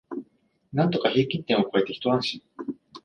[0.73, 2.41] なんとか平均点を超えてひと安心